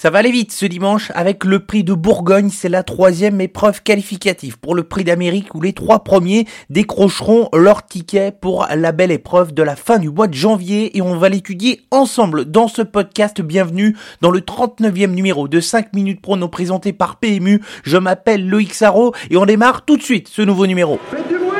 [0.00, 3.82] Ça va aller vite ce dimanche avec le prix de Bourgogne, c'est la troisième épreuve
[3.82, 9.10] qualificative pour le prix d'Amérique où les trois premiers décrocheront leur ticket pour la belle
[9.10, 12.82] épreuve de la fin du mois de janvier et on va l'étudier ensemble dans ce
[12.82, 13.40] podcast.
[13.40, 17.60] Bienvenue dans le 39e numéro de 5 minutes prono présenté par PMU.
[17.82, 21.00] Je m'appelle Loïc Sarro et on démarre tout de suite ce nouveau numéro.
[21.10, 21.58] Faites du bruit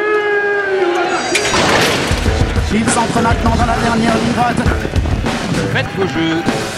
[2.72, 4.58] Il s'entre maintenant dans la dernière ligne droite.
[5.72, 6.77] Faites vos jeux.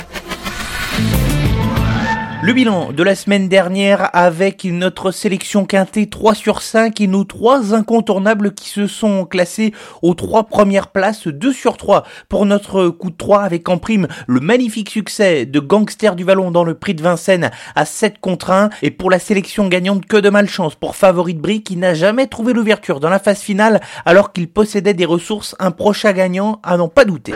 [2.43, 7.23] Le bilan de la semaine dernière avec notre sélection quintée 3 sur 5 et nos
[7.23, 12.89] trois incontournables qui se sont classés aux trois premières places 2 sur 3 pour notre
[12.89, 16.73] coup de 3 avec en prime le magnifique succès de Gangster du Vallon dans le
[16.73, 20.73] prix de Vincennes à 7 contre 1 et pour la sélection gagnante que de malchance
[20.73, 24.47] pour Favori de Brie qui n'a jamais trouvé l'ouverture dans la phase finale alors qu'il
[24.49, 27.35] possédait des ressources un prochain gagnant à n'en pas douter.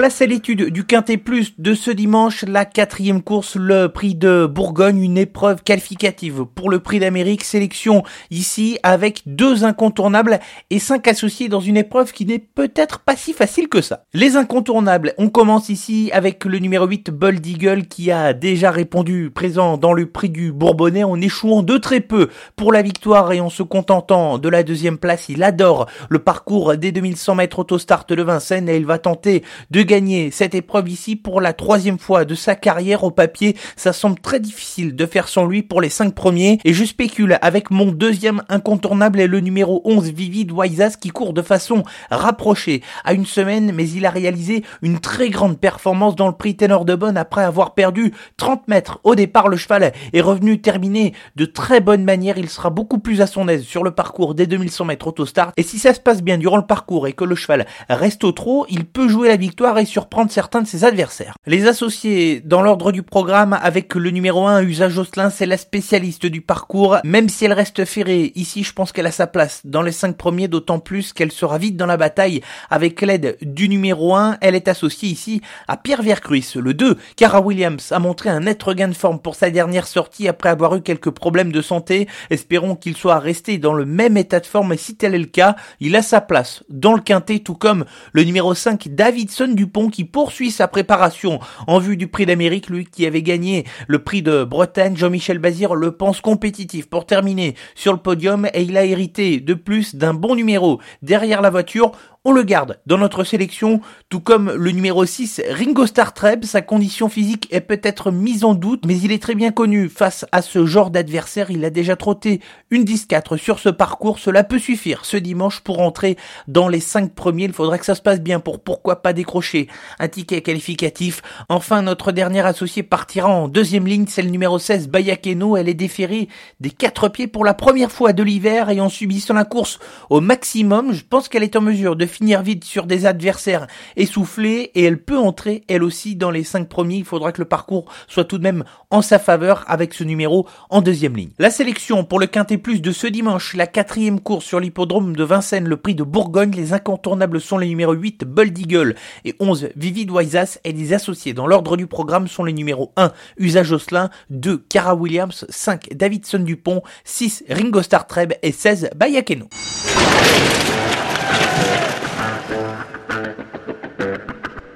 [0.00, 4.46] Place à l'étude du Quintet Plus de ce dimanche, la quatrième course, le prix de
[4.46, 10.40] Bourgogne, une épreuve qualificative pour le prix d'Amérique, sélection ici avec deux incontournables
[10.70, 14.04] et cinq associés dans une épreuve qui n'est peut-être pas si facile que ça.
[14.14, 19.30] Les incontournables, on commence ici avec le numéro 8, Bold Eagle, qui a déjà répondu
[19.30, 23.40] présent dans le prix du Bourbonnais en échouant de très peu pour la victoire et
[23.40, 25.28] en se contentant de la deuxième place.
[25.28, 29.89] Il adore le parcours des 2100 mètres autostart de Vincennes et il va tenter de
[29.90, 33.56] gagner cette épreuve ici pour la troisième fois de sa carrière au papier.
[33.74, 36.60] Ça semble très difficile de faire sans lui pour les cinq premiers.
[36.64, 41.32] Et je spécule avec mon deuxième incontournable et le numéro 11 Vivid Waisas qui court
[41.32, 46.28] de façon rapprochée à une semaine mais il a réalisé une très grande performance dans
[46.28, 49.48] le prix Ténor de Bonne après avoir perdu 30 mètres au départ.
[49.48, 52.38] Le cheval est revenu terminer de très bonne manière.
[52.38, 55.50] Il sera beaucoup plus à son aise sur le parcours des 2100 mètres autostart.
[55.56, 58.30] Et si ça se passe bien durant le parcours et que le cheval reste au
[58.30, 61.34] trot il peut jouer la victoire surprendre certains de ses adversaires.
[61.46, 66.26] Les associés dans l'ordre du programme avec le numéro 1 Usage Jocelyn, c'est la spécialiste
[66.26, 68.32] du parcours, même si elle reste ferrée.
[68.34, 71.58] Ici, je pense qu'elle a sa place dans les 5 premiers, d'autant plus qu'elle sera
[71.58, 74.38] vite dans la bataille avec l'aide du numéro 1.
[74.40, 76.46] Elle est associée ici à Pierre Vercruis.
[76.56, 80.28] Le 2, Cara Williams, a montré un net regain de forme pour sa dernière sortie
[80.28, 82.08] après avoir eu quelques problèmes de santé.
[82.30, 85.26] Espérons qu'il soit resté dans le même état de forme et si tel est le
[85.26, 89.48] cas, il a sa place dans le quintet, tout comme le numéro 5 Davidson
[89.92, 94.20] Qui poursuit sa préparation en vue du prix d'Amérique, lui qui avait gagné le prix
[94.20, 94.96] de Bretagne.
[94.96, 99.54] Jean-Michel Bazir le pense compétitif pour terminer sur le podium et il a hérité de
[99.54, 101.92] plus d'un bon numéro derrière la voiture
[102.26, 106.44] on le garde dans notre sélection, tout comme le numéro 6, Ringo Starr Treb.
[106.44, 110.26] Sa condition physique est peut-être mise en doute, mais il est très bien connu face
[110.30, 111.50] à ce genre d'adversaire.
[111.50, 114.18] Il a déjà trotté une 10-4 sur ce parcours.
[114.18, 117.44] Cela peut suffire ce dimanche pour entrer dans les 5 premiers.
[117.44, 121.22] Il faudra que ça se passe bien pour pourquoi pas décrocher un ticket qualificatif.
[121.48, 125.56] Enfin, notre dernière associée partira en deuxième ligne, c'est le numéro 16, Bayakeno.
[125.56, 126.28] Elle est déférée
[126.60, 129.78] des quatre pieds pour la première fois de l'hiver et en subissant la course
[130.10, 130.92] au maximum.
[130.92, 133.66] Je pense qu'elle est en mesure de finir vite sur des adversaires
[133.96, 136.96] essoufflés et elle peut entrer elle aussi dans les cinq premiers.
[136.96, 140.46] Il faudra que le parcours soit tout de même en sa faveur avec ce numéro
[140.68, 141.30] en deuxième ligne.
[141.38, 145.24] La sélection pour le Quintet Plus de ce dimanche, la quatrième course sur l'hippodrome de
[145.24, 146.52] Vincennes, le prix de Bourgogne.
[146.54, 148.94] Les incontournables sont les numéros 8 Bold Eagle
[149.24, 153.12] et 11 Vivid Waisas et les associés dans l'ordre du programme sont les numéros 1
[153.38, 159.48] Usage Jocelyn, 2 Cara Williams, 5 Davidson Dupont, 6 Ringo Starr Treb et 16 Bayakeno.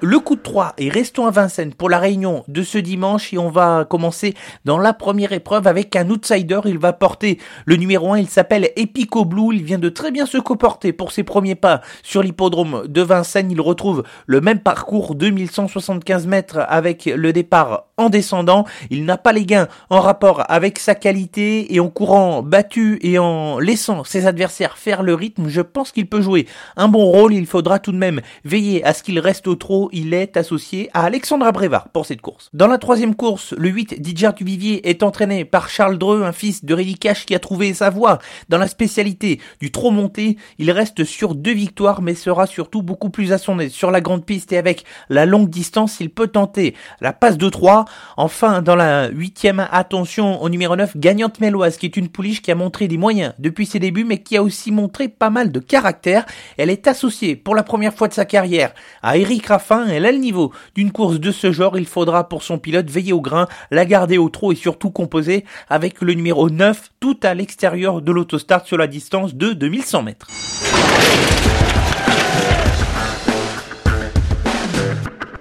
[0.05, 3.39] Le coup de 3 et restons à Vincennes pour la réunion de ce dimanche et
[3.39, 4.35] on va commencer
[4.67, 6.61] dans la première épreuve avec un outsider.
[6.67, 10.27] Il va porter le numéro 1, il s'appelle Epico Blue, il vient de très bien
[10.27, 13.51] se comporter pour ses premiers pas sur l'hippodrome de Vincennes.
[13.51, 18.67] Il retrouve le même parcours 2175 mètres avec le départ en descendant.
[18.91, 23.19] Il n'a pas les gains en rapport avec sa qualité et en courant battu et
[23.19, 26.47] en laissant ses adversaires faire le rythme, je pense qu'il peut jouer
[26.77, 27.33] un bon rôle.
[27.33, 30.91] Il faudra tout de même veiller à ce qu'il reste au trot il est associé
[30.93, 32.51] à Alexandra Brevard pour cette course.
[32.53, 36.65] Dans la troisième course, le 8 Didier Duvivier est entraîné par Charles Dreux, un fils
[36.65, 38.19] de Rélicache qui a trouvé sa voie
[38.49, 40.37] dans la spécialité du trop monté.
[40.59, 44.01] Il reste sur deux victoires mais sera surtout beaucoup plus à son aise sur la
[44.01, 47.85] grande piste et avec la longue distance, il peut tenter la passe de 3.
[48.17, 52.51] Enfin, dans la huitième, attention au numéro 9, Gagnante Méloise, qui est une pouliche qui
[52.51, 55.61] a montré des moyens depuis ses débuts mais qui a aussi montré pas mal de
[55.61, 56.27] caractère.
[56.57, 60.07] Elle est associée pour la première fois de sa carrière à Eric Raffin Enfin, elle
[60.07, 63.21] a le niveau d'une course de ce genre, il faudra pour son pilote veiller au
[63.21, 68.01] grain, la garder au trot et surtout composer avec le numéro 9 tout à l'extérieur
[68.01, 70.29] de l'autostart sur la distance de 2100 mètres.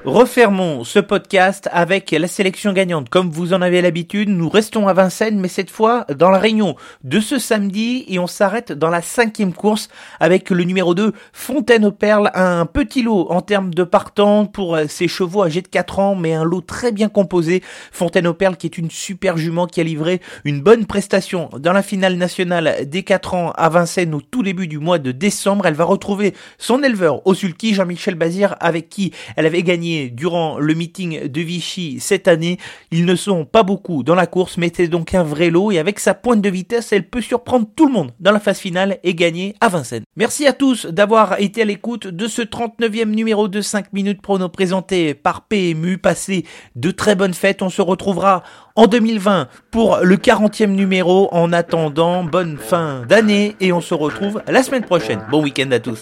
[0.06, 3.08] Refermons ce podcast avec la sélection gagnante.
[3.08, 6.76] Comme vous en avez l'habitude, nous restons à Vincennes, mais cette fois dans la réunion
[7.06, 9.88] de ce samedi et on s'arrête dans la cinquième course
[10.20, 14.78] avec le numéro 2, Fontaine aux Perles, un petit lot en termes de partant pour
[14.90, 17.64] ses chevaux âgés de 4 ans, mais un lot très bien composé.
[17.94, 21.72] Fontaine aux Perles qui est une super jument qui a livré une bonne prestation dans
[21.72, 25.66] la finale nationale des 4 ans à Vincennes au tout début du mois de décembre.
[25.66, 30.60] Elle va retrouver son éleveur au sulky, Jean-Michel Bazir, avec qui elle avait gagné durant
[30.60, 32.58] le meeting de Vichy cette année.
[32.92, 35.80] Ils ne sont pas beaucoup dans la course, mais c'est donc un vrai lot et
[35.80, 39.00] avec sa pointe de vitesse, elle peut surprendre tout le monde dans la phase finale
[39.04, 40.04] et gagner à Vincennes.
[40.16, 44.50] Merci à tous d'avoir été à l'écoute de ce 39e numéro de 5 minutes prono
[44.50, 45.98] présenté par PMU.
[45.98, 46.46] Passez
[46.76, 47.62] de très bonnes fêtes.
[47.62, 48.44] On se retrouvera
[48.76, 51.30] en 2020 pour le 40e numéro.
[51.32, 55.22] En attendant, bonne fin d'année et on se retrouve la semaine prochaine.
[55.32, 56.02] Bon week-end à tous.